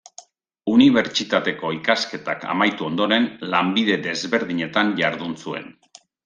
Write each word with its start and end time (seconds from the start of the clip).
Unibertsitateko 0.75 1.69
ikasketak 1.75 2.47
amaitu 2.53 2.87
ondoren, 2.87 3.27
lanbide 3.53 3.99
desberdinetan 4.09 4.91
jardun 5.03 5.39
zuen. 5.45 5.71